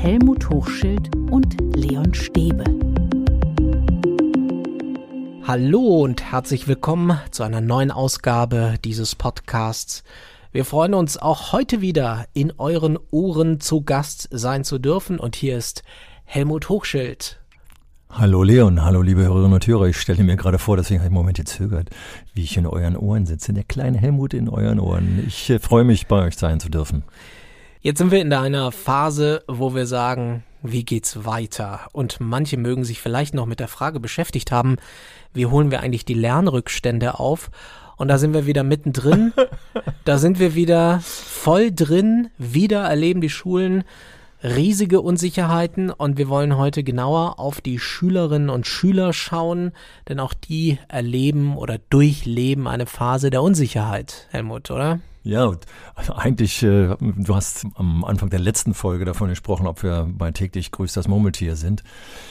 [0.00, 2.62] Helmut Hochschild und Leon Stäbe.
[5.42, 10.04] Hallo und herzlich willkommen zu einer neuen Ausgabe dieses Podcasts.
[10.52, 15.34] Wir freuen uns auch heute wieder in euren Ohren zu Gast sein zu dürfen und
[15.34, 15.82] hier ist
[16.24, 17.40] Helmut Hochschild.
[18.08, 19.86] Hallo Leon, hallo liebe Hörerinnen und Hörer.
[19.88, 21.90] Ich stelle mir gerade vor, deswegen habe ich einen Moment gezögert,
[22.34, 23.52] wie ich in euren Ohren sitze.
[23.52, 25.24] Der kleine Helmut in euren Ohren.
[25.26, 27.02] Ich äh, freue mich, bei euch sein zu dürfen.
[27.80, 31.88] Jetzt sind wir in einer Phase, wo wir sagen, wie geht's weiter?
[31.92, 34.76] Und manche mögen sich vielleicht noch mit der Frage beschäftigt haben,
[35.32, 37.50] wie holen wir eigentlich die Lernrückstände auf?
[37.96, 39.32] Und da sind wir wieder mittendrin.
[40.04, 42.30] da sind wir wieder voll drin.
[42.36, 43.84] Wieder erleben die Schulen
[44.42, 49.72] riesige Unsicherheiten und wir wollen heute genauer auf die Schülerinnen und Schüler schauen,
[50.08, 55.00] denn auch die erleben oder durchleben eine Phase der Unsicherheit, Helmut, oder?
[55.28, 55.52] Ja,
[55.94, 60.30] also eigentlich, äh, du hast am Anfang der letzten Folge davon gesprochen, ob wir bei
[60.30, 61.84] täglich grüßt das Murmeltier sind.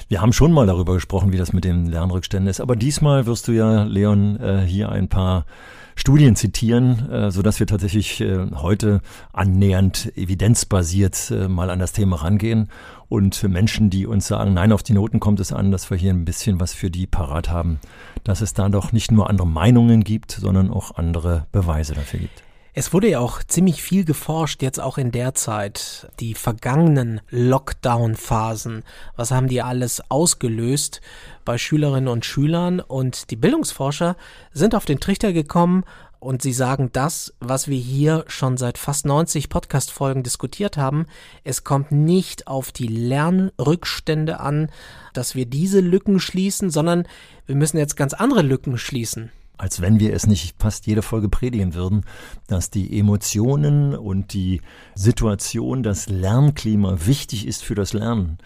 [0.08, 3.48] Wir haben schon mal darüber gesprochen, wie das mit den Lernrückständen ist, aber diesmal wirst
[3.48, 5.45] du ja, Leon, äh, hier ein paar
[5.94, 9.02] Studien zitieren, äh, so dass wir tatsächlich äh, heute
[9.32, 12.67] annähernd evidenzbasiert mal an das Thema rangehen
[13.09, 15.98] und für Menschen, die uns sagen, nein, auf die Noten kommt es an, dass wir
[15.98, 17.80] hier ein bisschen was für die parat haben,
[18.23, 22.47] dass es da doch nicht nur andere Meinungen gibt, sondern auch andere Beweise dafür gibt.
[22.80, 26.11] Es wurde ja auch ziemlich viel geforscht, jetzt auch in der Zeit.
[26.20, 28.83] Die vergangenen Lockdown-Phasen.
[29.16, 31.02] Was haben die alles ausgelöst
[31.44, 32.80] bei Schülerinnen und Schülern?
[32.80, 34.16] Und die Bildungsforscher
[34.53, 35.86] sind auf den Trichter gekommen
[36.20, 41.08] und sie sagen das, was wir hier schon seit fast 90 Podcast-Folgen diskutiert haben.
[41.44, 44.70] Es kommt nicht auf die Lernrückstände an,
[45.14, 47.08] dass wir diese Lücken schließen, sondern
[47.48, 51.30] wir müssen jetzt ganz andere Lücken schließen als wenn wir es nicht fast jede Folge
[51.30, 52.03] predigen würden,
[52.47, 54.61] dass die Emotionen und die
[54.95, 58.37] Situation, das Lernklima wichtig ist für das Lernen.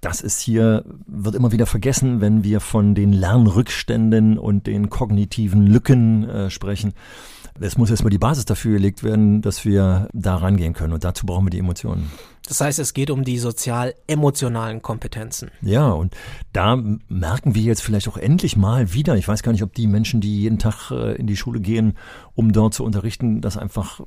[0.00, 5.66] Das ist hier, wird immer wieder vergessen, wenn wir von den Lernrückständen und den kognitiven
[5.66, 6.92] Lücken äh, sprechen.
[7.60, 10.92] Es muss erstmal die Basis dafür gelegt werden, dass wir da rangehen können.
[10.92, 12.10] Und dazu brauchen wir die Emotionen.
[12.48, 15.50] Das heißt, es geht um die sozial-emotionalen Kompetenzen.
[15.62, 16.14] Ja, und
[16.52, 16.76] da
[17.08, 20.20] merken wir jetzt vielleicht auch endlich mal wieder, ich weiß gar nicht, ob die Menschen,
[20.20, 21.96] die jeden Tag äh, in die Schule gehen,
[22.34, 24.00] um dort zu unterrichten, das einfach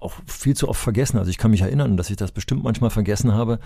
[0.00, 1.18] auch viel zu oft vergessen.
[1.18, 3.60] Also ich kann mich erinnern, dass ich das bestimmt manchmal vergessen habe,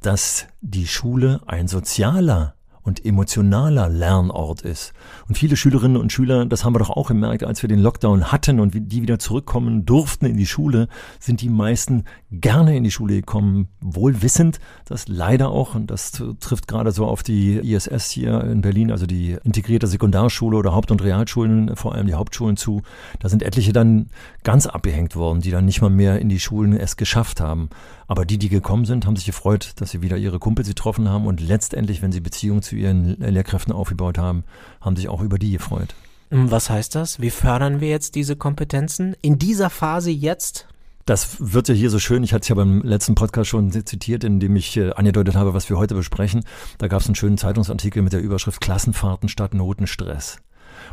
[0.00, 2.54] dass die Schule ein sozialer
[2.88, 4.94] und emotionaler Lernort ist.
[5.28, 8.32] Und viele Schülerinnen und Schüler, das haben wir doch auch gemerkt, als wir den Lockdown
[8.32, 10.88] hatten und die wieder zurückkommen durften in die Schule,
[11.20, 16.12] sind die meisten gerne in die Schule gekommen, wohl wissend, dass leider auch, und das
[16.40, 20.90] trifft gerade so auf die ISS hier in Berlin, also die integrierte Sekundarschule oder Haupt-
[20.90, 22.82] und Realschulen, vor allem die Hauptschulen zu,
[23.20, 24.08] da sind etliche dann
[24.44, 27.68] ganz abgehängt worden, die dann nicht mal mehr in die Schulen es geschafft haben.
[28.08, 31.26] Aber die, die gekommen sind, haben sich gefreut, dass sie wieder ihre Kumpels getroffen haben
[31.26, 34.44] und letztendlich, wenn sie Beziehungen zu ihren Lehrkräften aufgebaut haben,
[34.80, 35.94] haben sich auch über die gefreut.
[36.30, 37.20] Hm, was heißt das?
[37.20, 40.66] Wie fördern wir jetzt diese Kompetenzen in dieser Phase jetzt?
[41.04, 42.22] Das wird ja hier so schön.
[42.22, 45.54] Ich hatte es ja beim letzten Podcast schon zitiert, in dem ich äh, angedeutet habe,
[45.54, 46.44] was wir heute besprechen.
[46.76, 50.38] Da gab es einen schönen Zeitungsartikel mit der Überschrift Klassenfahrten statt Notenstress.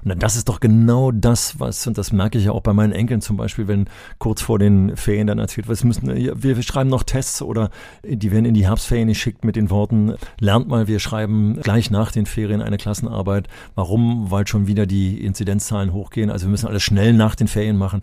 [0.04, 2.94] Und das ist doch genau das, was, und das merke ich ja auch bei meinen
[2.94, 3.86] Enkeln zum Beispiel, wenn
[4.18, 7.70] kurz vor den Ferien dann erzählt wird, müssen, wir schreiben noch Tests oder
[8.04, 12.12] die werden in die Herbstferien geschickt mit den Worten, lernt mal, wir schreiben gleich nach
[12.12, 13.48] den Ferien eine Klassenarbeit.
[13.76, 14.32] Warum?
[14.32, 16.30] Weil schon wieder die Inzidenzzahlen hochgehen.
[16.30, 18.02] Also wir müssen alles schnell nach den Ferien machen.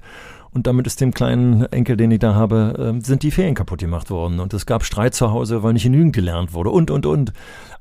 [0.54, 3.80] Und damit ist dem kleinen Enkel, den ich da habe, ähm, sind die Ferien kaputt
[3.80, 4.38] gemacht worden.
[4.38, 7.32] Und es gab Streit zu Hause, weil nicht genügend gelernt wurde und, und, und.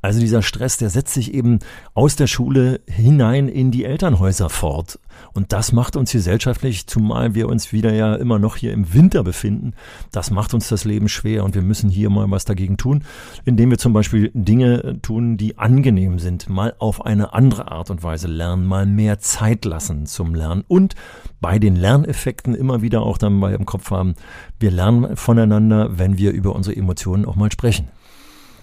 [0.02, 1.60] Also dieser Stress, der setzt sich eben
[1.94, 5.00] aus der Schule hinein in die Elternhäuser fort.
[5.34, 9.24] Und das macht uns gesellschaftlich, zumal wir uns wieder ja immer noch hier im Winter
[9.24, 9.74] befinden,
[10.12, 13.04] das macht uns das Leben schwer und wir müssen hier mal was dagegen tun,
[13.46, 18.04] indem wir zum Beispiel Dinge tun, die angenehm sind, mal auf eine andere Art und
[18.04, 20.96] Weise lernen, mal mehr Zeit lassen zum Lernen und
[21.40, 24.16] bei den Lerneffekten immer wieder auch dann mal im Kopf haben,
[24.60, 27.88] wir lernen voneinander, wenn wir über unsere Emotionen auch mal sprechen.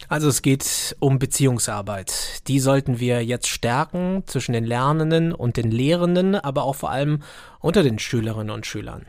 [0.08, 2.48] Also es geht um Beziehungsarbeit.
[2.48, 7.22] Die sollten wir jetzt stärken zwischen den Lernenden und den Lehrenden, aber auch vor allem
[7.60, 9.04] unter den Schülerinnen und Schülern.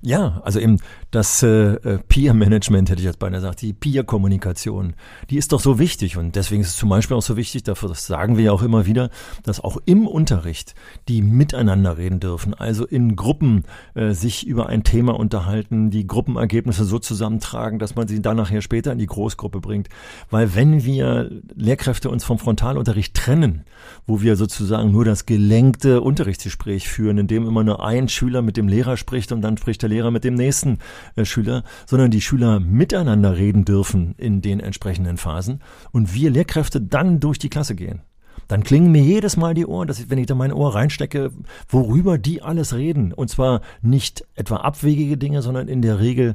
[0.00, 0.78] Ja, also eben
[1.10, 4.94] das äh, äh, Peer-Management, hätte ich jetzt beinahe gesagt, die Peer-Kommunikation,
[5.28, 7.88] die ist doch so wichtig und deswegen ist es zum Beispiel auch so wichtig, dafür
[7.88, 9.10] das sagen wir ja auch immer wieder,
[9.42, 10.76] dass auch im Unterricht
[11.08, 13.64] die miteinander reden dürfen, also in Gruppen
[13.94, 18.62] äh, sich über ein Thema unterhalten, die Gruppenergebnisse so zusammentragen, dass man sie dann nachher
[18.62, 19.88] später in die Großgruppe bringt.
[20.30, 23.64] Weil wenn wir Lehrkräfte uns vom Frontalunterricht trennen,
[24.06, 28.56] wo wir sozusagen nur das gelenkte Unterrichtsgespräch führen, in dem immer nur ein Schüler mit
[28.56, 30.78] dem Lehrer spricht und dann spricht der der Lehrer mit dem nächsten
[31.16, 35.60] äh, Schüler, sondern die Schüler miteinander reden dürfen in den entsprechenden Phasen
[35.92, 38.02] und wir Lehrkräfte dann durch die Klasse gehen
[38.46, 41.32] dann klingen mir jedes Mal die Ohren, dass ich, wenn ich da mein Ohr reinstecke,
[41.68, 43.12] worüber die alles reden.
[43.12, 46.34] Und zwar nicht etwa abwegige Dinge, sondern in der Regel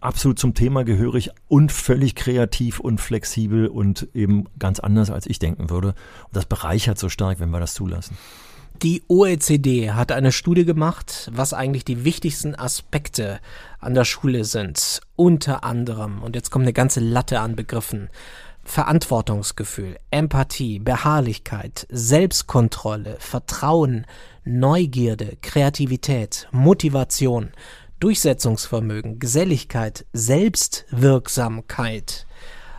[0.00, 5.38] absolut zum Thema gehörig und völlig kreativ und flexibel und eben ganz anders, als ich
[5.38, 5.88] denken würde.
[5.88, 8.16] Und das bereichert so stark, wenn wir das zulassen.
[8.82, 13.40] Die OECD hat eine Studie gemacht, was eigentlich die wichtigsten Aspekte
[13.80, 15.00] an der Schule sind.
[15.16, 18.08] Unter anderem, und jetzt kommt eine ganze Latte an Begriffen,
[18.62, 24.06] Verantwortungsgefühl, Empathie, Beharrlichkeit, Selbstkontrolle, Vertrauen,
[24.44, 27.50] Neugierde, Kreativität, Motivation,
[27.98, 32.27] Durchsetzungsvermögen, Geselligkeit, Selbstwirksamkeit.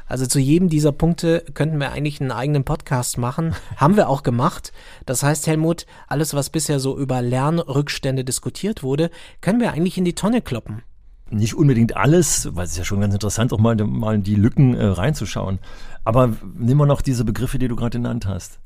[0.10, 3.56] Also zu jedem dieser Punkte könnten wir eigentlich einen eigenen Podcast machen.
[3.78, 4.74] Haben wir auch gemacht.
[5.06, 10.06] Das heißt, Helmut, alles, was bisher so über Lernrückstände diskutiert wurde, können wir eigentlich in
[10.06, 10.82] die Tonne kloppen.
[11.30, 14.34] Nicht unbedingt alles, weil es ist ja schon ganz interessant, auch mal, mal in die
[14.34, 15.60] Lücken äh, reinzuschauen.
[16.04, 18.60] Aber nehmen wir noch diese Begriffe, die du gerade genannt hast.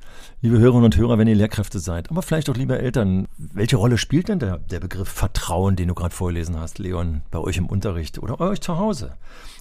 [0.44, 3.98] Liebe Hörerinnen und Hörer, wenn ihr Lehrkräfte seid, aber vielleicht auch liebe Eltern, welche Rolle
[3.98, 7.68] spielt denn der, der Begriff Vertrauen, den du gerade vorgelesen hast, Leon, bei euch im
[7.68, 9.14] Unterricht oder euch zu Hause?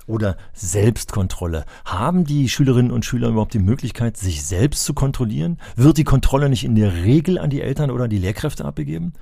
[0.09, 1.67] Oder Selbstkontrolle.
[1.85, 5.61] Haben die Schülerinnen und Schüler überhaupt die Möglichkeit, sich selbst zu kontrollieren?
[5.77, 9.13] Wird die Kontrolle nicht in der Regel an die Eltern oder die Lehrkräfte abgegeben?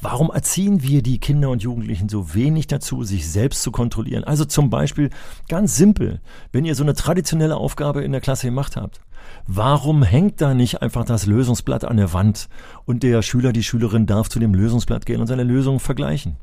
[0.00, 4.22] Warum erziehen wir die Kinder und Jugendlichen so wenig dazu, sich selbst zu kontrollieren?
[4.22, 5.10] Also zum Beispiel
[5.48, 6.20] ganz simpel,
[6.52, 9.00] wenn ihr so eine traditionelle Aufgabe in der Klasse gemacht habt.
[9.46, 12.48] Warum hängt da nicht einfach das Lösungsblatt an der Wand
[12.84, 16.36] und der Schüler, die Schülerin darf zu dem Lösungsblatt gehen und seine Lösung vergleichen?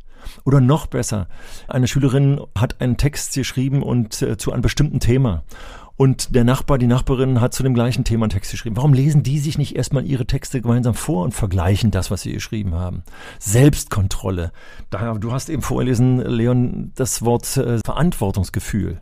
[0.44, 1.28] Oder noch besser,
[1.68, 5.44] eine Schülerin hat einen Text geschrieben und äh, zu einem bestimmten Thema.
[5.98, 8.76] Und der Nachbar, die Nachbarin hat zu dem gleichen Thema einen Text geschrieben.
[8.76, 12.34] Warum lesen die sich nicht erstmal ihre Texte gemeinsam vor und vergleichen das, was sie
[12.34, 13.04] geschrieben haben?
[13.38, 14.52] Selbstkontrolle.
[14.90, 19.00] Daher, du hast eben vorgelesen, Leon, das Wort äh, Verantwortungsgefühl.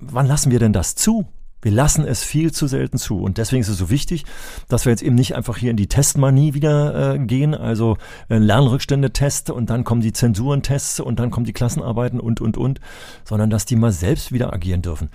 [0.00, 1.26] Wann lassen wir denn das zu?
[1.64, 3.18] Wir lassen es viel zu selten zu.
[3.18, 4.26] Und deswegen ist es so wichtig,
[4.68, 7.96] dass wir jetzt eben nicht einfach hier in die Testmanie wieder äh, gehen, also
[8.28, 12.80] äh, Lernrückstände-Test und dann kommen die Zensurentests und dann kommen die Klassenarbeiten und, und, und,
[13.24, 15.08] sondern dass die mal selbst wieder agieren dürfen.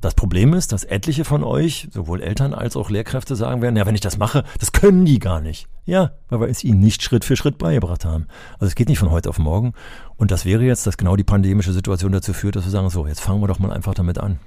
[0.00, 3.84] Das Problem ist, dass etliche von euch, sowohl Eltern als auch Lehrkräfte, sagen werden, ja,
[3.86, 5.66] wenn ich das mache, das können die gar nicht.
[5.86, 8.28] Ja, weil wir es ihnen nicht Schritt für Schritt beigebracht haben.
[8.60, 9.72] Also es geht nicht von heute auf morgen.
[10.16, 13.08] Und das wäre jetzt, dass genau die pandemische Situation dazu führt, dass wir sagen, so,
[13.08, 14.38] jetzt fangen wir doch mal einfach damit an.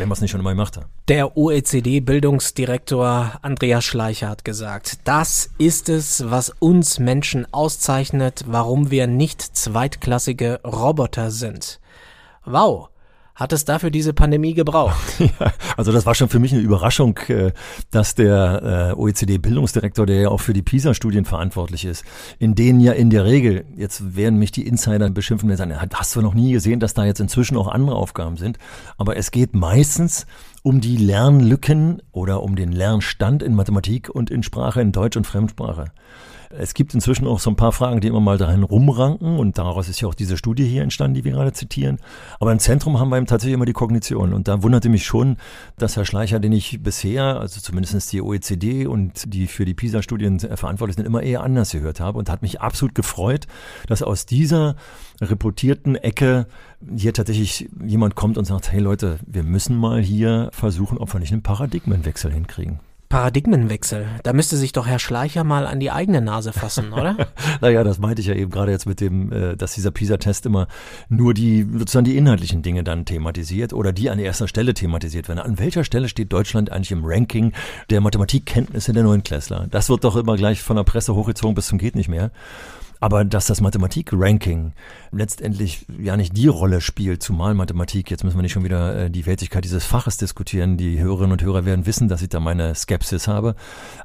[0.00, 0.86] Wenn man es nicht schon immer gemacht hat.
[1.08, 9.06] Der OECD-Bildungsdirektor Andreas Schleicher hat gesagt, das ist es, was uns Menschen auszeichnet, warum wir
[9.06, 11.80] nicht zweitklassige Roboter sind.
[12.46, 12.88] Wow,
[13.40, 15.00] hat es dafür diese Pandemie gebraucht?
[15.40, 17.52] Ja, also das war schon für mich eine Überraschung, äh,
[17.90, 22.04] dass der äh, OECD-Bildungsdirektor, der ja auch für die PISA-Studien verantwortlich ist,
[22.38, 26.16] in denen ja in der Regel, jetzt werden mich die Insider beschimpfen und sagen, hast
[26.16, 28.58] du noch nie gesehen, dass da jetzt inzwischen auch andere Aufgaben sind.
[28.98, 30.26] Aber es geht meistens
[30.62, 35.26] um die Lernlücken oder um den Lernstand in Mathematik und in Sprache, in Deutsch und
[35.26, 35.92] Fremdsprache.
[36.52, 39.88] Es gibt inzwischen auch so ein paar Fragen, die immer mal dahin rumranken und daraus
[39.88, 41.98] ist ja auch diese Studie hier entstanden, die wir gerade zitieren.
[42.40, 45.36] Aber im Zentrum haben wir eben tatsächlich immer die Kognition und da wunderte mich schon,
[45.78, 50.40] dass Herr Schleicher, den ich bisher, also zumindest die OECD und die für die PISA-Studien
[50.40, 53.46] verantwortlich sind, immer eher anders gehört habe und hat mich absolut gefreut,
[53.86, 54.74] dass aus dieser
[55.20, 56.48] reputierten Ecke
[56.96, 61.20] hier tatsächlich jemand kommt und sagt, hey Leute, wir müssen mal hier versuchen, ob wir
[61.20, 62.80] nicht einen Paradigmenwechsel hinkriegen.
[63.10, 64.06] Paradigmenwechsel.
[64.22, 67.16] Da müsste sich doch Herr Schleicher mal an die eigene Nase fassen, oder?
[67.60, 70.68] naja, das meinte ich ja eben gerade jetzt mit dem, äh, dass dieser PISA-Test immer
[71.08, 75.40] nur die, sozusagen die inhaltlichen Dinge dann thematisiert oder die an erster Stelle thematisiert werden.
[75.40, 77.52] An welcher Stelle steht Deutschland eigentlich im Ranking
[77.90, 79.66] der Mathematikkenntnisse der Neunklässler?
[79.70, 82.30] Das wird doch immer gleich von der Presse hochgezogen bis zum geht nicht mehr.
[83.00, 84.72] Aber dass das Mathematik-Ranking
[85.10, 89.10] letztendlich ja nicht die Rolle spielt, zumal Mathematik, jetzt müssen wir nicht schon wieder äh,
[89.10, 90.76] die Wertigkeit dieses Faches diskutieren.
[90.76, 93.54] Die Hörerinnen und Hörer werden wissen, dass ich da meine Skepsis habe.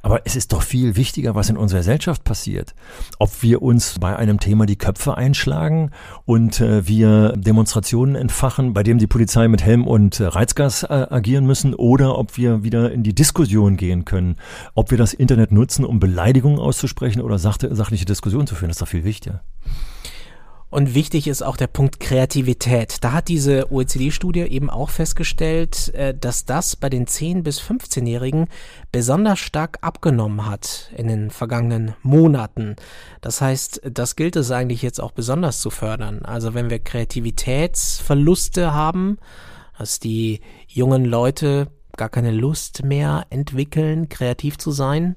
[0.01, 2.73] Aber es ist doch viel wichtiger, was in unserer Gesellschaft passiert.
[3.19, 5.91] Ob wir uns bei einem Thema die Köpfe einschlagen
[6.25, 11.45] und äh, wir Demonstrationen entfachen, bei dem die Polizei mit Helm und äh, Reizgas agieren
[11.45, 14.37] müssen, oder ob wir wieder in die Diskussion gehen können,
[14.73, 18.69] ob wir das Internet nutzen, um Beleidigungen auszusprechen oder sachliche Diskussionen zu führen.
[18.69, 19.43] Das doch viel wichtiger.
[20.69, 22.97] Und wichtig ist auch der Punkt Kreativität.
[23.01, 28.47] Da hat diese OECD-Studie eben auch festgestellt, äh, dass das bei den 10- bis 15-Jährigen
[28.91, 32.75] besonders stark abgenommen hat in den vergangenen Monaten.
[33.21, 36.25] Das heißt, das gilt es eigentlich jetzt auch besonders zu fördern.
[36.25, 39.17] Also wenn wir Kreativitätsverluste haben,
[39.77, 45.15] dass die jungen Leute gar keine Lust mehr entwickeln, kreativ zu sein,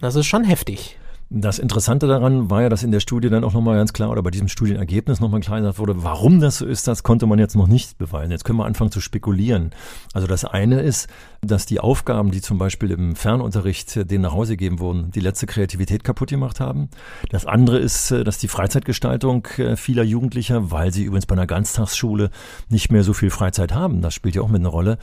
[0.00, 0.99] das ist schon heftig.
[1.32, 4.20] Das Interessante daran war ja, dass in der Studie dann auch nochmal ganz klar oder
[4.20, 7.54] bei diesem Studienergebnis nochmal klar gesagt wurde, warum das so ist, das konnte man jetzt
[7.54, 8.32] noch nicht beweisen.
[8.32, 9.70] Jetzt können wir anfangen zu spekulieren.
[10.12, 11.08] Also das eine ist,
[11.40, 15.46] dass die Aufgaben, die zum Beispiel im Fernunterricht denen nach Hause gegeben wurden, die letzte
[15.46, 16.88] Kreativität kaputt gemacht haben.
[17.30, 22.30] Das andere ist, dass die Freizeitgestaltung äh, vieler Jugendlicher, weil sie übrigens bei einer Ganztagsschule
[22.70, 24.98] nicht mehr so viel Freizeit haben, das spielt ja auch mit einer Rolle,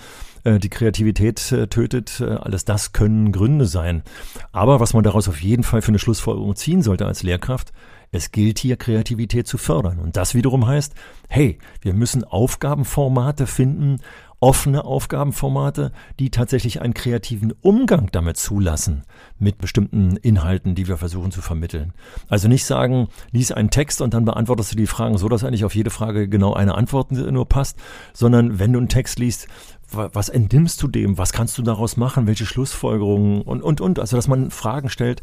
[0.46, 2.22] die Kreativität äh, tötet.
[2.22, 4.03] Alles das können Gründe sein.
[4.51, 7.72] Aber was man daraus auf jeden Fall für eine Schlussfolgerung ziehen sollte als Lehrkraft,
[8.12, 10.00] es gilt hier Kreativität zu fördern.
[10.00, 10.94] Und das wiederum heißt,
[11.27, 14.00] hey, wir müssen Aufgabenformate finden,
[14.39, 19.03] offene Aufgabenformate, die tatsächlich einen kreativen Umgang damit zulassen,
[19.39, 21.94] mit bestimmten Inhalten, die wir versuchen zu vermitteln.
[22.29, 25.65] Also nicht sagen, lies einen Text und dann beantwortest du die Fragen so, dass eigentlich
[25.65, 27.77] auf jede Frage genau eine Antwort nur passt,
[28.13, 29.48] sondern wenn du einen Text liest,
[29.89, 31.17] was entnimmst du dem?
[31.17, 32.27] Was kannst du daraus machen?
[32.27, 33.41] Welche Schlussfolgerungen?
[33.41, 34.00] Und, und, und.
[34.00, 35.22] Also, dass man Fragen stellt,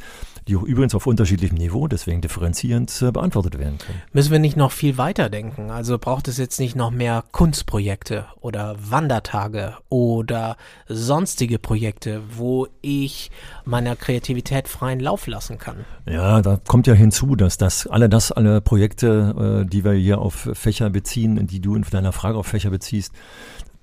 [0.49, 4.01] die auch übrigens auf unterschiedlichem Niveau, deswegen differenzierend äh, beantwortet werden können.
[4.13, 5.71] Müssen wir nicht noch viel weiter denken?
[5.71, 10.57] Also braucht es jetzt nicht noch mehr Kunstprojekte oder Wandertage oder
[10.87, 13.31] sonstige Projekte, wo ich
[13.65, 15.85] meiner Kreativität freien Lauf lassen kann?
[16.07, 20.19] Ja, da kommt ja hinzu, dass das alle das, alle Projekte, äh, die wir hier
[20.19, 23.13] auf Fächer beziehen, die du in deiner Frage auf Fächer beziehst,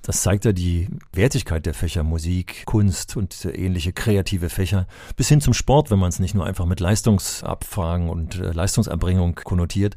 [0.01, 5.41] das zeigt ja die Wertigkeit der Fächer Musik, Kunst und ähnliche kreative Fächer bis hin
[5.41, 9.95] zum Sport, wenn man es nicht nur einfach mit Leistungsabfragen und äh, Leistungserbringung konnotiert.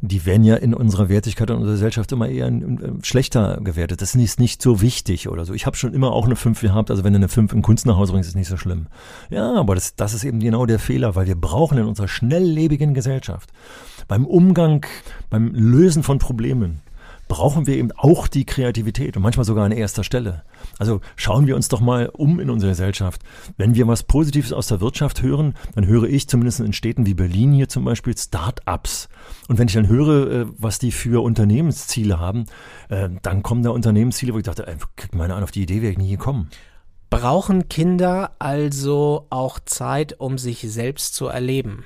[0.00, 2.50] Die werden ja in unserer Wertigkeit in unserer Gesellschaft immer eher
[3.02, 4.02] schlechter gewertet.
[4.02, 5.52] Das ist nicht so wichtig oder so.
[5.52, 7.86] Ich habe schon immer auch eine 5 gehabt, also wenn du eine 5 in Kunst
[7.86, 8.86] nach Hause bringst, ist nicht so schlimm.
[9.30, 12.94] Ja, aber das, das ist eben genau der Fehler, weil wir brauchen in unserer schnelllebigen
[12.94, 13.50] Gesellschaft
[14.08, 14.86] beim Umgang,
[15.30, 16.80] beim Lösen von Problemen
[17.28, 20.42] brauchen wir eben auch die Kreativität und manchmal sogar an erster Stelle.
[20.78, 23.22] Also schauen wir uns doch mal um in unserer Gesellschaft.
[23.56, 27.14] Wenn wir was Positives aus der Wirtschaft hören, dann höre ich zumindest in Städten wie
[27.14, 29.08] Berlin hier zum Beispiel Start-ups.
[29.48, 32.46] Und wenn ich dann höre, äh, was die für Unternehmensziele haben,
[32.88, 35.82] äh, dann kommen da Unternehmensziele, wo ich dachte, ey, guck mal an, auf die Idee
[35.82, 36.50] wäre ich nie gekommen.
[37.10, 41.84] Brauchen Kinder also auch Zeit, um sich selbst zu erleben?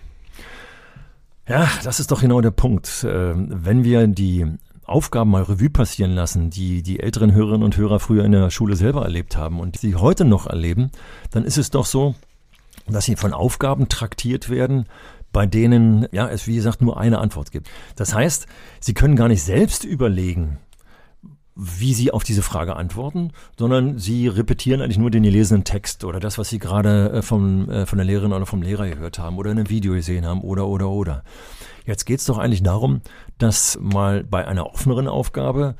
[1.46, 3.06] Ja, das ist doch genau der Punkt.
[3.08, 4.46] Ähm, wenn wir die
[4.88, 8.76] Aufgaben mal Revue passieren lassen, die die älteren Hörerinnen und Hörer früher in der Schule
[8.76, 10.90] selber erlebt haben und sie heute noch erleben,
[11.30, 12.14] dann ist es doch so,
[12.86, 14.86] dass sie von Aufgaben traktiert werden,
[15.32, 17.68] bei denen ja es wie gesagt nur eine Antwort gibt.
[17.96, 18.46] Das heißt,
[18.80, 20.58] sie können gar nicht selbst überlegen,
[21.60, 26.20] wie sie auf diese Frage antworten, sondern sie repetieren eigentlich nur den gelesenen Text oder
[26.20, 29.36] das, was sie gerade äh, vom, äh, von der Lehrerin oder vom Lehrer gehört haben
[29.38, 31.24] oder in einem Video gesehen haben oder oder oder.
[31.84, 33.00] Jetzt geht es doch eigentlich darum,
[33.38, 35.74] dass mal bei einer offeneren Aufgabe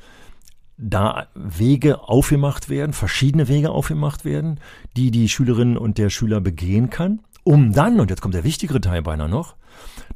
[0.77, 4.59] da Wege aufgemacht werden, verschiedene Wege aufgemacht werden,
[4.97, 8.81] die die Schülerin und der Schüler begehen kann, um dann, und jetzt kommt der wichtigere
[8.81, 9.55] Teil beinahe noch,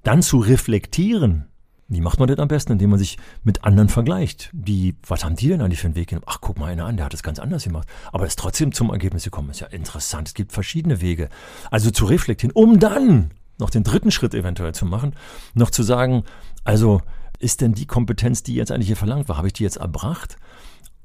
[0.03, 1.45] dann zu reflektieren.
[1.93, 2.73] Wie macht man das am besten?
[2.73, 4.49] Indem man sich mit anderen vergleicht.
[4.53, 6.25] Die, was haben die denn eigentlich für einen Weg genommen?
[6.27, 7.87] Ach, guck mal einer an, der hat es ganz anders gemacht.
[8.11, 9.49] Aber ist trotzdem zum Ergebnis gekommen.
[9.49, 10.29] Ist ja interessant.
[10.29, 11.29] Es gibt verschiedene Wege.
[11.71, 15.15] Also zu reflektieren, um dann noch den dritten Schritt eventuell zu machen,
[15.53, 16.23] noch zu sagen,
[16.63, 17.01] also
[17.39, 20.37] ist denn die Kompetenz, die jetzt eigentlich hier verlangt war, habe ich die jetzt erbracht?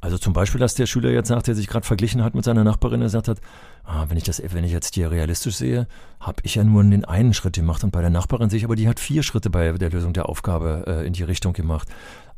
[0.00, 2.62] Also zum Beispiel, dass der Schüler jetzt sagt, der sich gerade verglichen hat mit seiner
[2.62, 3.40] Nachbarin, der gesagt hat,
[3.84, 5.88] ah, wenn ich das, wenn ich jetzt hier realistisch sehe,
[6.20, 8.76] habe ich ja nur den einen Schritt gemacht und bei der Nachbarin sehe ich, aber
[8.76, 11.88] die hat vier Schritte bei der Lösung der Aufgabe äh, in die Richtung gemacht.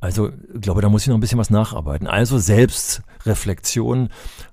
[0.00, 2.06] Also ich glaube, da muss ich noch ein bisschen was nacharbeiten.
[2.06, 4.08] Also Selbstreflexion,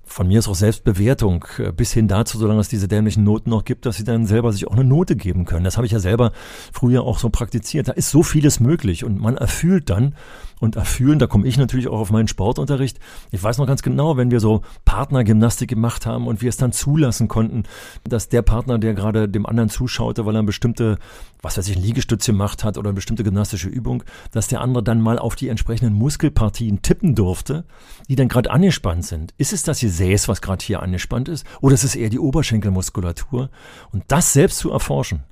[0.08, 3.64] von mir ist auch Selbstbewertung, äh, bis hin dazu, solange es diese dämlichen Noten noch
[3.64, 5.64] gibt, dass sie dann selber sich auch eine Note geben können.
[5.64, 6.32] Das habe ich ja selber
[6.72, 7.88] früher auch so praktiziert.
[7.88, 10.14] Da ist so vieles möglich und man erfüllt dann
[10.60, 12.98] und erfüllen, da komme ich natürlich auch auf meinen Sportunterricht.
[13.30, 16.72] Ich weiß noch ganz genau, wenn wir so Partnergymnastik gemacht haben und wir es dann
[16.72, 17.64] zulassen konnten,
[18.04, 20.98] dass der Partner, der gerade dem anderen zuschaute, weil er eine bestimmte,
[21.42, 25.00] was weiß ich, Liegestütze gemacht hat oder eine bestimmte gymnastische Übung, dass der andere dann
[25.00, 27.64] mal auf die entsprechenden Muskelpartien tippen durfte,
[28.08, 29.34] die dann gerade angespannt sind.
[29.38, 33.50] Ist es das Gesäß, was gerade hier angespannt ist, oder ist es eher die Oberschenkelmuskulatur?
[33.90, 35.24] Und das selbst zu erforschen,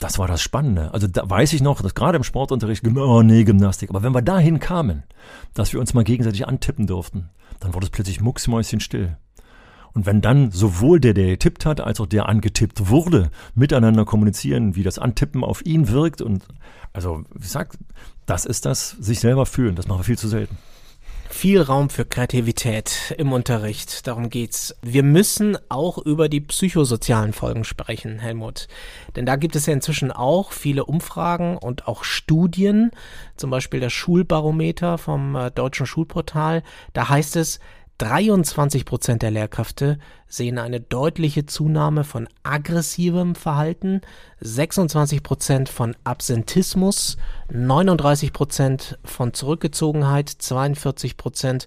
[0.00, 0.92] das war das Spannende.
[0.92, 3.90] Also da weiß ich noch, dass gerade im Sportunterricht, oh nee, Gymnastik.
[3.90, 5.04] Aber wenn wir dahin kamen,
[5.54, 7.30] dass wir uns mal gegenseitig antippen durften,
[7.60, 9.16] dann wurde es plötzlich mucksmäuschenstill.
[9.92, 14.74] Und wenn dann sowohl der, der getippt hat, als auch der angetippt wurde, miteinander kommunizieren,
[14.74, 16.46] wie das Antippen auf ihn wirkt und
[16.92, 17.78] also, wie gesagt,
[18.26, 19.76] das ist das sich selber fühlen.
[19.76, 20.58] Das machen wir viel zu selten
[21.28, 24.06] viel Raum für Kreativität im Unterricht.
[24.06, 24.74] Darum geht's.
[24.82, 28.66] Wir müssen auch über die psychosozialen Folgen sprechen, Helmut.
[29.14, 32.90] Denn da gibt es ja inzwischen auch viele Umfragen und auch Studien,
[33.36, 36.62] zum Beispiel das Schulbarometer vom äh, Deutschen Schulportal.
[36.92, 37.60] Da heißt es,
[37.98, 44.02] 23 Prozent der Lehrkräfte sehen eine deutliche Zunahme von aggressivem Verhalten,
[44.40, 47.16] 26 Prozent von Absentismus,
[47.50, 51.66] 39 Prozent von Zurückgezogenheit, 42 Prozent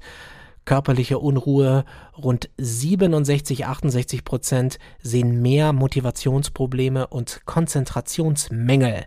[0.64, 1.84] körperliche Unruhe,
[2.18, 9.06] rund 67, 68 Prozent sehen mehr Motivationsprobleme und Konzentrationsmängel.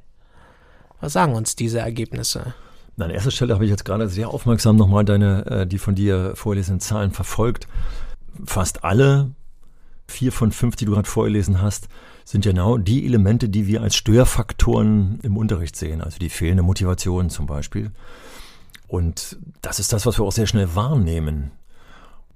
[1.00, 2.54] Was sagen uns diese Ergebnisse?
[2.98, 6.32] An erster Stelle habe ich jetzt gerade sehr aufmerksam nochmal deine, äh, die von dir
[6.36, 7.66] vorlesenden Zahlen verfolgt.
[8.44, 9.30] Fast alle,
[10.06, 11.88] vier von fünf, die du gerade vorgelesen hast,
[12.24, 16.00] sind genau die Elemente, die wir als Störfaktoren im Unterricht sehen.
[16.00, 17.90] Also die fehlende Motivation zum Beispiel.
[18.86, 21.50] Und das ist das, was wir auch sehr schnell wahrnehmen.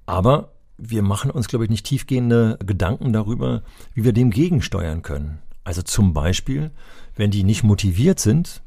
[0.05, 3.63] Aber wir machen uns, glaube ich, nicht tiefgehende Gedanken darüber,
[3.93, 5.39] wie wir dem gegensteuern können.
[5.63, 6.71] Also zum Beispiel,
[7.15, 8.61] wenn die nicht motiviert sind,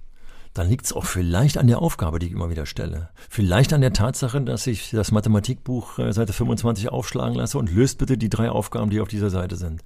[0.54, 3.08] dann liegt es auch vielleicht an der Aufgabe, die ich immer wieder stelle.
[3.30, 7.98] Vielleicht an der Tatsache, dass ich das Mathematikbuch äh, Seite 25 aufschlagen lasse und löst
[7.98, 9.82] bitte die drei Aufgaben, die auf dieser Seite sind.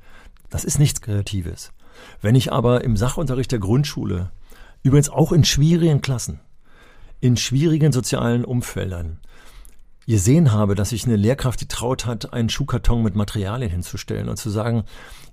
[0.50, 1.72] Das ist nichts Kreatives.
[2.20, 4.30] Wenn ich aber im Sachunterricht der Grundschule,
[4.82, 6.40] übrigens auch in schwierigen Klassen,
[7.20, 9.20] in schwierigen sozialen Umfeldern,
[10.06, 14.50] gesehen habe, dass sich eine Lehrkraft getraut hat, einen Schuhkarton mit Materialien hinzustellen und zu
[14.50, 14.84] sagen,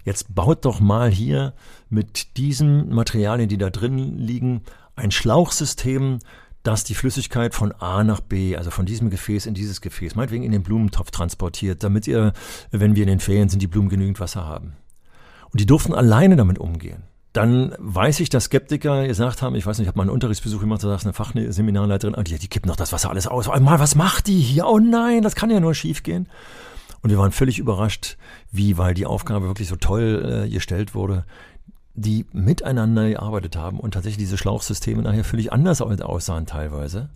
[0.03, 1.53] jetzt baut doch mal hier
[1.89, 4.63] mit diesen Materialien, die da drin liegen,
[4.95, 6.19] ein Schlauchsystem,
[6.63, 10.43] das die Flüssigkeit von A nach B, also von diesem Gefäß in dieses Gefäß, meinetwegen
[10.43, 12.33] in den Blumentopf transportiert, damit ihr,
[12.71, 14.73] wenn wir in den Ferien sind, die Blumen genügend Wasser haben.
[15.51, 17.03] Und die durften alleine damit umgehen.
[17.33, 20.61] Dann weiß ich, dass Skeptiker gesagt haben, ich weiß nicht, ich habe mal einen Unterrichtsbesuch
[20.61, 23.47] gemacht, da sagt eine Fachseminarleiterin, oh, die, die kippen doch das Wasser alles aus.
[23.47, 24.67] Mal, was macht die hier?
[24.67, 26.29] Oh nein, das kann ja nur schief gehen.
[27.01, 28.17] Und wir waren völlig überrascht,
[28.51, 31.25] wie, weil die Aufgabe wirklich so toll äh, gestellt wurde,
[31.95, 37.09] die miteinander gearbeitet haben und tatsächlich diese Schlauchsysteme nachher völlig anders aussahen teilweise.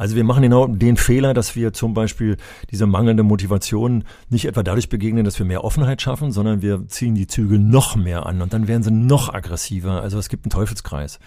[0.00, 2.38] Also wir machen genau den Fehler, dass wir zum Beispiel
[2.70, 7.14] diese mangelnde Motivation nicht etwa dadurch begegnen, dass wir mehr Offenheit schaffen, sondern wir ziehen
[7.14, 10.00] die Zügel noch mehr an und dann werden sie noch aggressiver.
[10.00, 11.18] Also es gibt einen Teufelskreis.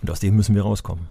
[0.00, 1.06] Und aus dem müssen wir rauskommen.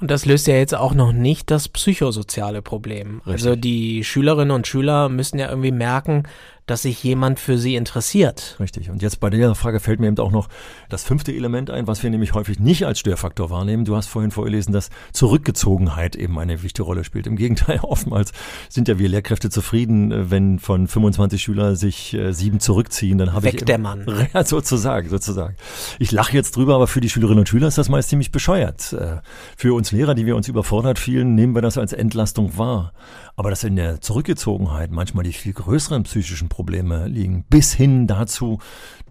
[0.00, 3.22] Und das löst ja jetzt auch noch nicht das psychosoziale Problem.
[3.24, 3.48] Also Richtig.
[3.48, 6.24] Also die Schülerinnen und Schüler müssen ja irgendwie merken,
[6.66, 8.56] dass sich jemand für sie interessiert.
[8.58, 8.90] Richtig.
[8.90, 10.48] Und jetzt bei der Frage fällt mir eben auch noch
[10.88, 13.84] das fünfte Element ein, was wir nämlich häufig nicht als Störfaktor wahrnehmen.
[13.84, 17.26] Du hast vorhin vorgelesen, dass Zurückgezogenheit eben eine wichtige Rolle spielt.
[17.26, 18.32] Im Gegenteil, oftmals
[18.68, 23.48] sind ja wir Lehrkräfte zufrieden, wenn von 25 Schülern sich äh, sieben zurückziehen, dann habe
[23.48, 24.06] ich Wegdämmern.
[24.32, 25.56] Ja, sozusagen, sozusagen.
[25.98, 28.92] Ich lache jetzt drüber, aber für die Schülerinnen und Schüler ist das meist ziemlich bescheuert.
[28.92, 29.18] Äh,
[29.56, 32.92] für uns Lehrer, die wir uns überfordert fühlen, nehmen wir das als Entlastung wahr.
[33.36, 38.60] Aber dass in der Zurückgezogenheit manchmal die viel größeren psychischen Probleme liegen, bis hin dazu,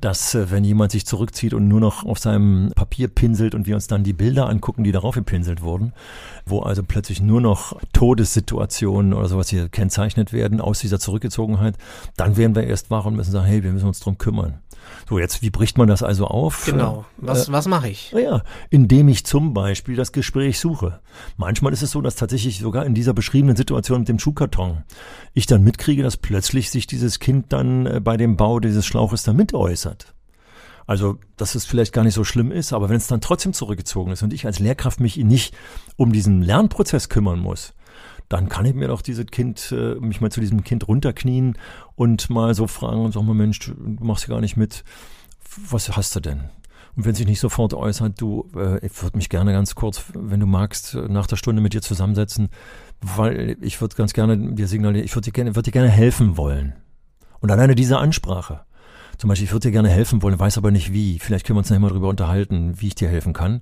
[0.03, 3.75] dass äh, wenn jemand sich zurückzieht und nur noch auf seinem Papier pinselt und wir
[3.75, 5.93] uns dann die Bilder angucken, die darauf gepinselt wurden,
[6.45, 11.77] wo also plötzlich nur noch Todessituationen oder sowas hier kennzeichnet werden aus dieser Zurückgezogenheit,
[12.17, 14.59] dann werden wir erst wach und müssen sagen, hey, wir müssen uns drum kümmern.
[15.07, 16.65] So, jetzt, wie bricht man das also auf?
[16.65, 17.05] Genau.
[17.17, 18.11] Was, äh, was mache ich?
[18.11, 20.99] Ja, indem ich zum Beispiel das Gespräch suche.
[21.37, 24.83] Manchmal ist es so, dass tatsächlich sogar in dieser beschriebenen Situation mit dem Schuhkarton
[25.33, 29.23] ich dann mitkriege, dass plötzlich sich dieses Kind dann äh, bei dem Bau dieses Schlauches
[29.23, 29.92] da mit äußert.
[30.85, 34.11] Also, dass es vielleicht gar nicht so schlimm ist, aber wenn es dann trotzdem zurückgezogen
[34.11, 35.55] ist und ich als Lehrkraft mich nicht
[35.95, 37.73] um diesen Lernprozess kümmern muss,
[38.27, 41.57] dann kann ich mir doch dieses Kind, äh, mich mal zu diesem Kind runterknien
[41.95, 44.83] und mal so fragen und sagen, Mensch, du machst ja gar nicht mit.
[45.69, 46.49] Was hast du denn?
[46.95, 50.39] Und wenn sich nicht sofort äußert, du, äh, ich würde mich gerne ganz kurz, wenn
[50.39, 52.49] du magst, nach der Stunde mit dir zusammensetzen,
[53.01, 56.73] weil ich würde ganz gerne dir signalisieren, ich würde dir würde dir gerne helfen wollen.
[57.39, 58.61] Und alleine diese Ansprache.
[59.23, 61.17] Zum Beispiel, ich würde dir gerne helfen wollen, weiß aber nicht wie.
[61.17, 63.61] Vielleicht können wir uns noch mal drüber unterhalten, wie ich dir helfen kann.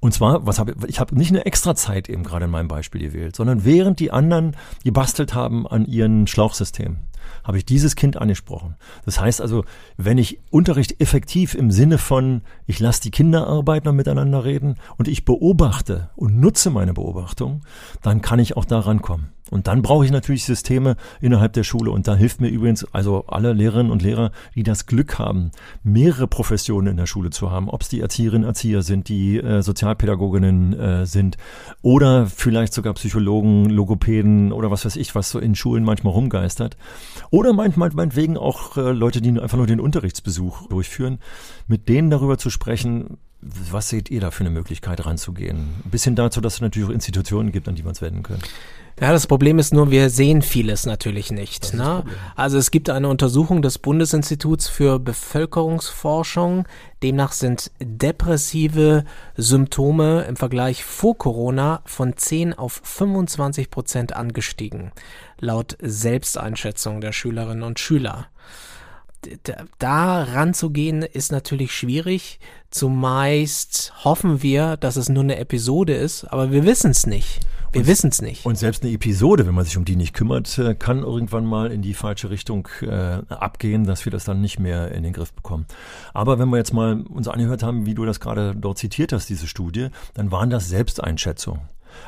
[0.00, 3.00] Und zwar, was habe ich habe nicht eine extra Zeit eben gerade in meinem Beispiel
[3.00, 6.98] gewählt, sondern während die anderen gebastelt haben an ihren Schlauchsystemen,
[7.42, 8.76] habe ich dieses Kind angesprochen.
[9.06, 9.64] Das heißt also,
[9.96, 15.24] wenn ich Unterricht effektiv im Sinne von, ich lasse die Kinderarbeiter miteinander reden und ich
[15.24, 17.62] beobachte und nutze meine Beobachtung,
[18.02, 19.32] dann kann ich auch da rankommen.
[19.52, 21.90] Und dann brauche ich natürlich Systeme innerhalb der Schule.
[21.90, 25.50] Und da hilft mir übrigens also alle Lehrerinnen und Lehrer, die das Glück haben,
[25.82, 29.62] mehrere Professionen in der Schule zu haben, ob es die Erzieherinnen, Erzieher sind, die äh,
[29.62, 31.36] Sozialpädagoginnen äh, sind
[31.82, 36.78] oder vielleicht sogar Psychologen, Logopäden oder was weiß ich, was so in Schulen manchmal rumgeistert.
[37.30, 41.18] Oder manchmal meinetwegen auch äh, Leute, die einfach nur den Unterrichtsbesuch durchführen,
[41.66, 45.74] mit denen darüber zu sprechen, Was seht ihr da für eine Möglichkeit ranzugehen?
[45.84, 48.46] Bis hin dazu, dass es natürlich auch Institutionen gibt, an die man es wenden könnte.
[49.00, 51.74] Ja, das Problem ist nur, wir sehen vieles natürlich nicht.
[51.74, 52.04] Ne?
[52.36, 56.68] Also es gibt eine Untersuchung des Bundesinstituts für Bevölkerungsforschung.
[57.02, 59.04] Demnach sind depressive
[59.36, 64.92] Symptome im Vergleich vor Corona von 10 auf 25 Prozent angestiegen,
[65.40, 68.28] laut Selbsteinschätzung der Schülerinnen und Schüler
[69.78, 72.40] da ranzugehen ist natürlich schwierig.
[72.70, 77.40] Zumeist hoffen wir, dass es nur eine Episode ist, aber wir wissen es nicht.
[77.72, 78.44] Wir wissen es nicht.
[78.44, 81.72] Und selbst eine Episode, wenn man sich um die nicht kümmert, äh, kann irgendwann mal
[81.72, 85.32] in die falsche Richtung äh, abgehen, dass wir das dann nicht mehr in den Griff
[85.32, 85.64] bekommen.
[86.12, 89.30] Aber wenn wir jetzt mal uns angehört haben, wie du das gerade dort zitiert hast,
[89.30, 91.62] diese Studie, dann waren das Selbsteinschätzungen.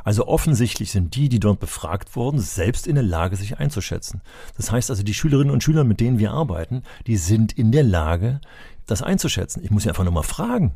[0.04, 4.22] Also offensichtlich sind die, die dort befragt wurden, selbst in der Lage, sich einzuschätzen.
[4.56, 7.84] Das heißt also, die Schülerinnen und Schüler, mit denen wir arbeiten, die sind in der
[7.84, 8.40] Lage,
[8.86, 9.62] das einzuschätzen.
[9.64, 10.74] Ich muss sie einfach nur mal fragen.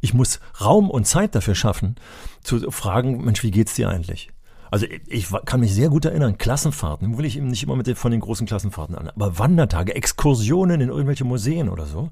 [0.00, 1.96] Ich muss Raum und Zeit dafür schaffen,
[2.42, 4.30] zu fragen, Mensch, wie geht's dir eigentlich?
[4.70, 7.96] Also ich kann mich sehr gut erinnern, Klassenfahrten, will ich eben nicht immer mit den,
[7.96, 12.10] von den großen Klassenfahrten an, aber Wandertage, Exkursionen in irgendwelche Museen oder so,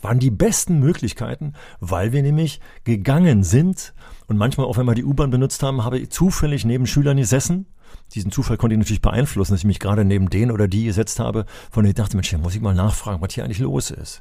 [0.00, 3.92] waren die besten Möglichkeiten, weil wir nämlich gegangen sind
[4.28, 7.66] und manchmal auch, wenn wir die U-Bahn benutzt haben, habe ich zufällig neben Schülern gesessen.
[8.14, 11.18] Diesen Zufall konnte ich natürlich beeinflussen, dass ich mich gerade neben den oder die gesetzt
[11.18, 13.90] habe, von denen ich dachte, Mensch, hier muss ich mal nachfragen, was hier eigentlich los
[13.90, 14.20] ist.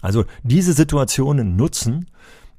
[0.00, 2.06] Also diese Situationen nutzen,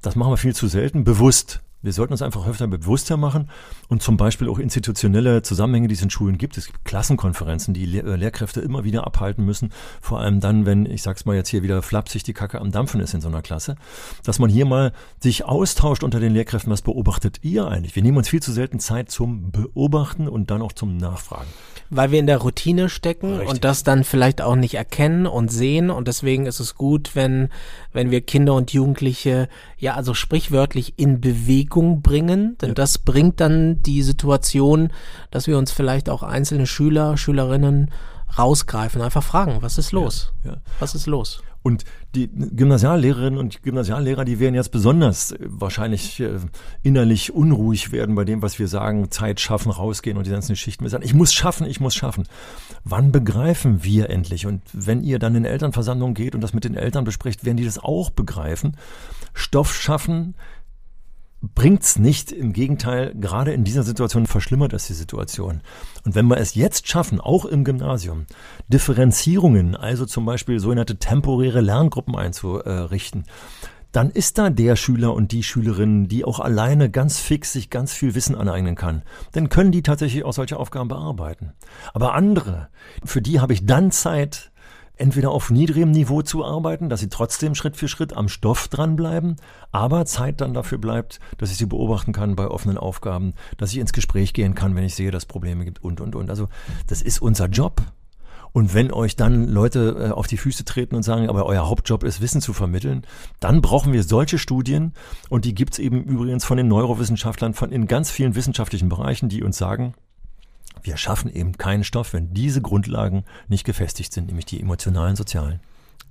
[0.02, 1.60] das machen wir viel zu selten, bewusst.
[1.82, 3.48] Wir sollten uns einfach öfter bewusster machen
[3.88, 6.58] und zum Beispiel auch institutionelle Zusammenhänge, die es in Schulen gibt.
[6.58, 9.72] Es gibt Klassenkonferenzen, die Lehr äh, Lehrkräfte immer wieder abhalten müssen.
[10.02, 13.00] Vor allem dann, wenn, ich sag's mal jetzt hier wieder flapsig, die Kacke am Dampfen
[13.00, 13.76] ist in so einer Klasse.
[14.24, 16.70] Dass man hier mal sich austauscht unter den Lehrkräften.
[16.70, 17.96] Was beobachtet ihr eigentlich?
[17.96, 21.48] Wir nehmen uns viel zu selten Zeit zum Beobachten und dann auch zum Nachfragen
[21.90, 23.48] weil wir in der Routine stecken Richtig.
[23.48, 27.48] und das dann vielleicht auch nicht erkennen und sehen und deswegen ist es gut, wenn
[27.92, 32.74] wenn wir Kinder und Jugendliche ja also sprichwörtlich in Bewegung bringen, denn ja.
[32.74, 34.92] das bringt dann die Situation,
[35.30, 37.90] dass wir uns vielleicht auch einzelne Schüler, Schülerinnen
[38.38, 40.32] rausgreifen, einfach fragen, was ist los?
[40.44, 40.56] Ja, ja.
[40.78, 41.42] Was ist los?
[41.62, 46.38] Und die Gymnasiallehrerinnen und Gymnasiallehrer, die werden jetzt besonders äh, wahrscheinlich äh,
[46.82, 50.84] innerlich unruhig werden bei dem, was wir sagen, Zeit schaffen, rausgehen und die ganzen Geschichten.
[50.84, 52.26] Wir sagen, ich muss schaffen, ich muss schaffen.
[52.84, 54.46] Wann begreifen wir endlich?
[54.46, 57.64] Und wenn ihr dann in Elternversammlungen geht und das mit den Eltern besprecht, werden die
[57.64, 58.76] das auch begreifen.
[59.34, 60.34] Stoff schaffen
[61.42, 62.32] bringt's nicht.
[62.32, 65.62] Im Gegenteil, gerade in dieser Situation verschlimmert es die Situation.
[66.04, 68.26] Und wenn wir es jetzt schaffen, auch im Gymnasium,
[68.68, 73.24] Differenzierungen, also zum Beispiel sogenannte temporäre Lerngruppen einzurichten,
[73.92, 77.92] dann ist da der Schüler und die Schülerin, die auch alleine ganz fix sich ganz
[77.92, 79.02] viel Wissen aneignen kann.
[79.32, 81.54] Dann können die tatsächlich auch solche Aufgaben bearbeiten.
[81.92, 82.68] Aber andere,
[83.04, 84.49] für die habe ich dann Zeit,
[85.00, 89.36] entweder auf niedrigem Niveau zu arbeiten, dass sie trotzdem Schritt für Schritt am Stoff dranbleiben,
[89.72, 93.78] aber Zeit dann dafür bleibt, dass ich sie beobachten kann bei offenen Aufgaben, dass ich
[93.78, 96.30] ins Gespräch gehen kann, wenn ich sehe, dass es Probleme gibt und, und, und.
[96.30, 96.48] Also
[96.86, 97.82] das ist unser Job.
[98.52, 102.02] Und wenn euch dann Leute äh, auf die Füße treten und sagen, aber euer Hauptjob
[102.02, 103.06] ist, Wissen zu vermitteln,
[103.38, 104.92] dann brauchen wir solche Studien.
[105.28, 109.44] Und die gibt's eben übrigens von den Neurowissenschaftlern von in ganz vielen wissenschaftlichen Bereichen, die
[109.44, 109.94] uns sagen,
[110.82, 115.60] wir schaffen eben keinen Stoff, wenn diese Grundlagen nicht gefestigt sind, nämlich die emotionalen, sozialen.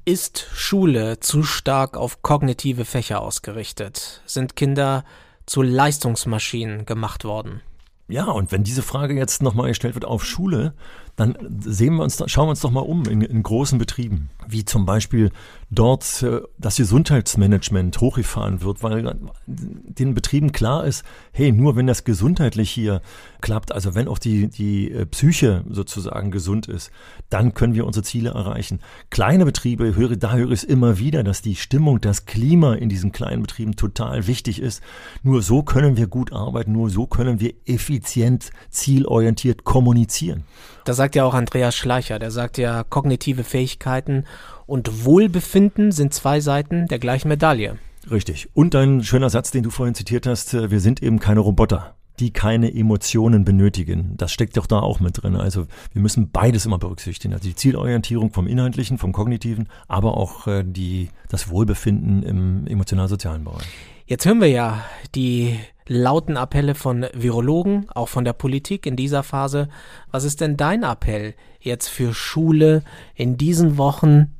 [0.06, 4.22] Ist Schule zu stark auf kognitive Fächer ausgerichtet?
[4.26, 5.04] Sind Kinder
[5.46, 7.62] zu Leistungsmaschinen gemacht worden?
[8.08, 10.74] Ja, und wenn diese Frage jetzt nochmal gestellt wird auf Schule,
[11.20, 14.64] dann sehen wir uns, schauen wir uns doch mal um in, in großen Betrieben, wie
[14.64, 15.32] zum Beispiel
[15.70, 21.04] dort äh, das Gesundheitsmanagement hochgefahren wird, weil den Betrieben klar ist,
[21.34, 23.02] hey, nur wenn das gesundheitlich hier
[23.42, 26.90] klappt, also wenn auch die, die äh, Psyche sozusagen gesund ist,
[27.30, 28.80] dann können wir unsere Ziele erreichen.
[29.10, 32.88] Kleine Betriebe, höre, da höre ich es immer wieder, dass die Stimmung, das Klima in
[32.88, 34.82] diesen kleinen Betrieben total wichtig ist.
[35.22, 40.46] Nur so können wir gut arbeiten, nur so können wir effizient, zielorientiert kommunizieren.
[40.86, 44.26] Das sagt ja auch Andreas Schleicher, der sagt ja, kognitive Fähigkeiten
[44.66, 47.78] und Wohlbefinden sind zwei Seiten der gleichen Medaille.
[48.10, 48.50] Richtig.
[48.54, 51.96] Und ein schöner Satz, den du vorhin zitiert hast, äh, wir sind eben keine Roboter,
[52.20, 54.16] die keine Emotionen benötigen.
[54.18, 55.36] Das steckt doch da auch mit drin.
[55.36, 57.34] Also wir müssen beides immer berücksichtigen.
[57.34, 63.44] Also die Zielorientierung vom Inhaltlichen, vom Kognitiven, aber auch äh, die, das Wohlbefinden im emotional-sozialen
[63.44, 63.68] Bereich.
[64.06, 69.24] Jetzt hören wir ja die lauten Appelle von Virologen, auch von der Politik in dieser
[69.24, 69.68] Phase.
[70.12, 72.84] Was ist denn dein Appell jetzt für Schule
[73.16, 74.34] in diesen Wochen,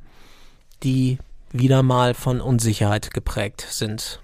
[0.82, 1.18] die
[1.52, 4.20] wieder mal von Unsicherheit geprägt sind?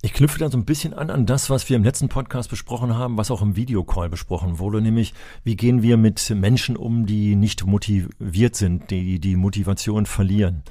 [0.00, 2.94] Ich knüpfe da so ein bisschen an an das, was wir im letzten Podcast besprochen
[2.94, 7.34] haben, was auch im Videocall besprochen wurde, nämlich wie gehen wir mit Menschen um, die
[7.34, 10.62] nicht motiviert sind, die die Motivation verlieren.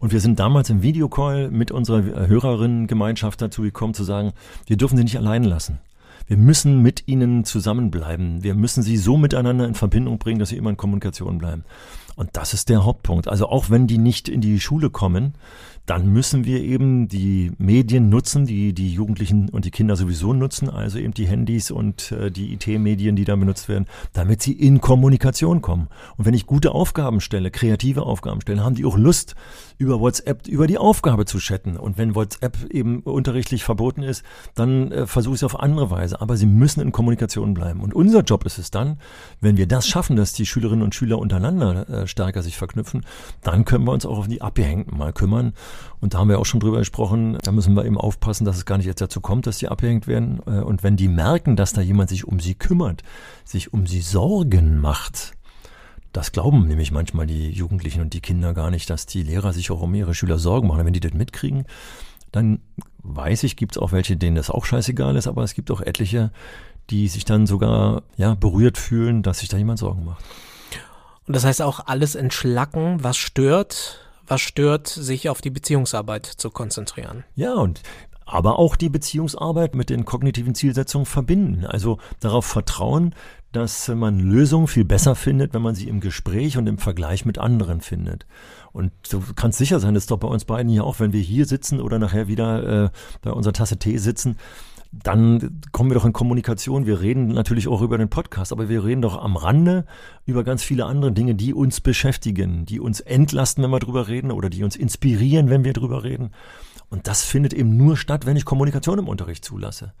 [0.00, 4.32] Und wir sind damals im Videocall mit unserer Hörerinnengemeinschaft dazu gekommen zu sagen,
[4.66, 5.78] wir dürfen sie nicht allein lassen.
[6.26, 8.42] Wir müssen mit ihnen zusammenbleiben.
[8.42, 11.64] Wir müssen sie so miteinander in Verbindung bringen, dass sie immer in Kommunikation bleiben.
[12.16, 13.28] Und das ist der Hauptpunkt.
[13.28, 15.34] Also auch wenn die nicht in die Schule kommen,
[15.86, 20.70] dann müssen wir eben die Medien nutzen, die die Jugendlichen und die Kinder sowieso nutzen,
[20.70, 24.80] also eben die Handys und äh, die IT-Medien, die da benutzt werden, damit sie in
[24.80, 25.88] Kommunikation kommen.
[26.16, 29.34] Und wenn ich gute Aufgaben stelle, kreative Aufgaben stelle, haben die auch Lust,
[29.78, 31.76] über WhatsApp über die Aufgabe zu chatten.
[31.76, 36.20] Und wenn WhatsApp eben unterrichtlich verboten ist, dann äh, versuche ich es auf andere Weise.
[36.20, 37.80] Aber sie müssen in Kommunikation bleiben.
[37.80, 38.98] Und unser Job ist es dann,
[39.40, 43.04] wenn wir das schaffen, dass die Schülerinnen und Schüler untereinander äh, stärker sich verknüpfen,
[43.42, 45.54] dann können wir uns auch auf die Abgehängten mal kümmern.
[46.00, 48.66] Und da haben wir auch schon drüber gesprochen, da müssen wir eben aufpassen, dass es
[48.66, 50.40] gar nicht jetzt dazu kommt, dass die abgehängt werden.
[50.46, 53.02] Äh, und wenn die merken, dass da jemand sich um sie kümmert,
[53.44, 55.32] sich um sie Sorgen macht,
[56.12, 59.70] das glauben nämlich manchmal die Jugendlichen und die Kinder gar nicht, dass die Lehrer sich
[59.72, 60.86] auch um ihre Schüler Sorgen machen.
[60.86, 61.64] Wenn die das mitkriegen,
[62.30, 62.60] dann
[63.02, 65.80] weiß ich, gibt es auch welche, denen das auch scheißegal ist, aber es gibt auch
[65.80, 66.30] etliche,
[66.90, 70.24] die sich dann sogar ja, berührt fühlen, dass sich da jemand Sorgen macht.
[71.26, 76.50] Und das heißt auch alles entschlacken, was stört, was stört, sich auf die Beziehungsarbeit zu
[76.50, 77.24] konzentrieren.
[77.34, 77.82] Ja, und
[78.26, 81.66] aber auch die Beziehungsarbeit mit den kognitiven Zielsetzungen verbinden.
[81.66, 83.14] Also darauf vertrauen,
[83.52, 87.38] dass man Lösungen viel besser findet, wenn man sie im Gespräch und im Vergleich mit
[87.38, 88.26] anderen findet.
[88.72, 91.20] Und du kannst sicher sein, das ist doch bei uns beiden hier auch, wenn wir
[91.20, 92.90] hier sitzen oder nachher wieder äh,
[93.22, 94.36] bei unserer Tasse Tee sitzen,
[95.02, 96.86] dann kommen wir doch in Kommunikation.
[96.86, 99.84] Wir reden natürlich auch über den Podcast, aber wir reden doch am Rande
[100.26, 104.30] über ganz viele andere Dinge, die uns beschäftigen, die uns entlasten, wenn wir drüber reden
[104.30, 106.30] oder die uns inspirieren, wenn wir drüber reden.
[106.90, 109.92] Und das findet eben nur statt, wenn ich Kommunikation im Unterricht zulasse.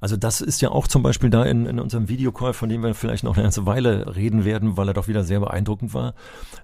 [0.00, 2.94] Also das ist ja auch zum Beispiel da in, in unserem Videocall, von dem wir
[2.94, 6.14] vielleicht noch eine ganze Weile reden werden, weil er doch wieder sehr beeindruckend war,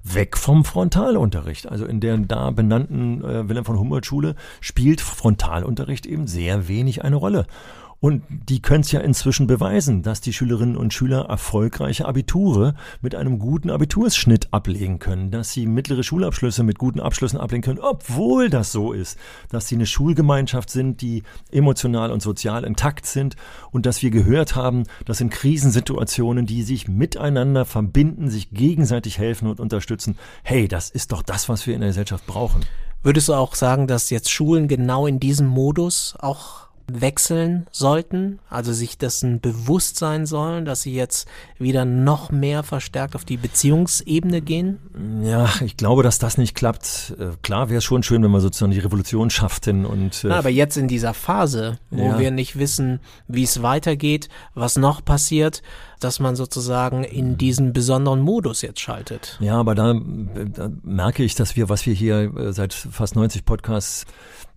[0.03, 1.69] weg vom Frontalunterricht.
[1.69, 7.05] Also in der da benannten äh, Wilhelm von Humboldt Schule spielt Frontalunterricht eben sehr wenig
[7.05, 7.47] eine Rolle.
[8.01, 13.17] Und die können es ja inzwischen beweisen, dass die Schülerinnen und Schüler erfolgreiche Abiture mit
[13.17, 18.51] einem guten Abitursschnitt ablegen können, dass sie mittlere Schulabschlüsse mit guten Abschlüssen ablegen können, obwohl
[18.51, 23.35] das so ist, dass sie eine Schulgemeinschaft sind, die emotional und sozial intakt sind
[23.73, 29.49] und dass wir gehört haben, dass in Krisensituationen, die sich miteinander verbinden, sich gegenseitig helfen
[29.49, 32.61] und unterstützen, hey, das ist doch das, was wir in der Gesellschaft brauchen.
[33.03, 38.73] Würdest du auch sagen, dass jetzt Schulen genau in diesem Modus auch wechseln sollten, also
[38.73, 44.41] sich dessen bewusst sein sollen, dass sie jetzt wieder noch mehr verstärkt auf die Beziehungsebene
[44.41, 44.79] gehen?
[45.23, 47.15] Ja, ich glaube, dass das nicht klappt.
[47.19, 50.25] Äh, klar wäre es schon schön, wenn wir sozusagen die Revolution schafften und.
[50.25, 52.19] Äh, Na, aber jetzt in dieser Phase, wo ja.
[52.19, 55.63] wir nicht wissen, wie es weitergeht, was noch passiert,
[56.01, 59.37] dass man sozusagen in diesen besonderen Modus jetzt schaltet.
[59.41, 63.45] Ja, aber da, da merke ich, dass wir, was wir hier äh, seit fast 90
[63.45, 64.07] Podcasts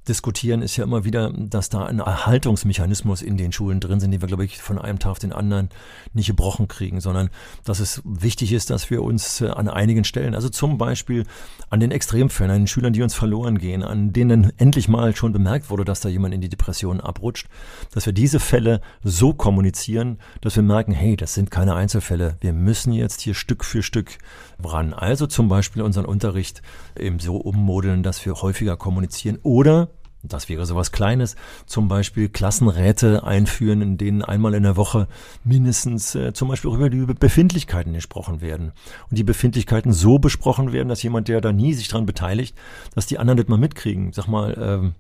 [0.08, 4.22] diskutieren, ist ja immer wieder, dass da ein Erhaltungsmechanismus in den Schulen drin sind, den
[4.22, 5.70] wir, glaube ich, von einem Tag auf den anderen
[6.14, 7.30] nicht gebrochen kriegen, sondern
[7.66, 11.26] dass es wichtig ist, dass wir uns äh, an einigen Stellen, also zum Beispiel
[11.70, 15.34] an den Extremfällen, an den Schülern, die uns verloren gehen, an denen endlich mal schon
[15.34, 17.48] bemerkt wurde, dass da jemand in die Depression abrutscht,
[17.94, 22.54] dass wir diese Fälle so kommunizieren, dass wir merken, hey, das sind keine Einzelfälle, wir
[22.54, 24.18] müssen jetzt hier Stück für Stück
[24.66, 24.94] ran.
[24.94, 26.62] Also zum Beispiel unseren Unterricht
[26.98, 29.90] eben so ummodeln, dass wir häufiger kommunizieren oder
[30.24, 35.08] das wäre sowas Kleines, zum Beispiel Klassenräte einführen, in denen einmal in der Woche
[35.44, 38.72] mindestens äh, zum Beispiel über die Befindlichkeiten gesprochen werden.
[39.10, 42.56] Und die Befindlichkeiten so besprochen werden, dass jemand, der da nie sich dran beteiligt,
[42.94, 44.14] dass die anderen das mal mitkriegen.
[44.14, 44.94] Sag mal, ähm,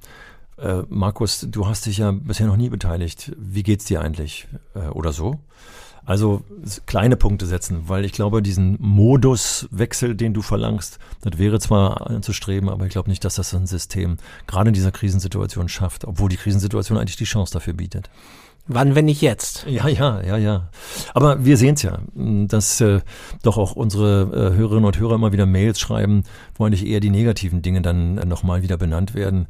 [0.58, 3.32] äh, Markus, du hast dich ja bisher noch nie beteiligt.
[3.38, 4.48] Wie geht's dir eigentlich?
[4.74, 5.40] Äh, oder so?
[6.06, 6.44] Also
[6.88, 12.70] kleine Punkte setzen, weil ich glaube, diesen Moduswechsel, den du verlangst, das wäre zwar anzustreben,
[12.70, 16.38] aber ich glaube nicht, dass das ein System gerade in dieser Krisensituation schafft, obwohl die
[16.38, 18.10] Krisensituation eigentlich die Chance dafür bietet.
[18.68, 19.66] Wann, wenn nicht jetzt?
[19.68, 20.70] Ja, ja, ja, ja.
[21.14, 23.02] Aber wir sehen es ja, dass äh,
[23.42, 24.22] doch auch unsere
[24.54, 26.24] äh, Hörerinnen und Hörer immer wieder Mails schreiben,
[26.56, 29.48] wo eigentlich eher die negativen Dinge dann äh, nochmal wieder benannt werden.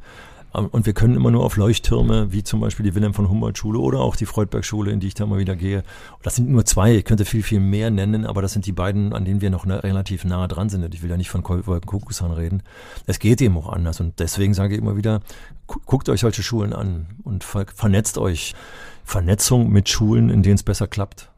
[0.53, 3.57] Ähm, und wir können immer nur auf Leuchttürme, wie zum Beispiel die Wilhelm von Humboldt
[3.57, 5.83] Schule oder auch die Freudberg Schule, in die ich da mal wieder gehe.
[6.23, 9.13] Das sind nur zwei, ich könnte viel, viel mehr nennen, aber das sind die beiden,
[9.13, 10.83] an denen wir noch relativ nahe dran sind.
[10.83, 12.63] Und ich will ja nicht von Kuckuckshahn reden.
[13.07, 13.99] Es geht eben auch anders.
[13.99, 15.21] Und deswegen sage ich immer wieder,
[15.67, 18.55] guckt euch solche Schulen an und vernetzt euch.
[19.03, 21.29] Vernetzung mit Schulen, in denen es besser klappt.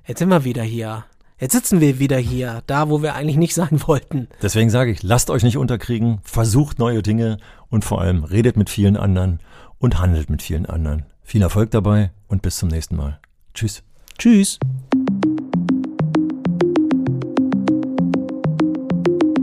[0.06, 1.04] Jetzt sind wir wieder hier.
[1.40, 4.28] Jetzt sitzen wir wieder hier, da wo wir eigentlich nicht sein wollten.
[4.42, 8.70] Deswegen sage ich, lasst euch nicht unterkriegen, versucht neue Dinge und vor allem redet mit
[8.70, 9.38] vielen anderen
[9.78, 11.04] und handelt mit vielen anderen.
[11.22, 13.20] Viel Erfolg dabei und bis zum nächsten Mal.
[13.54, 13.82] Tschüss.
[14.18, 14.59] Tschüss.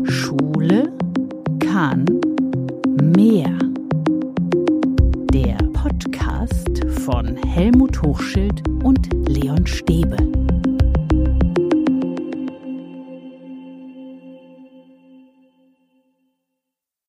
[0.04, 0.92] Schule
[1.62, 2.06] kann
[3.16, 3.58] mehr.
[5.32, 10.18] Der Podcast von Helmut Hochschild und Leon Stäbe.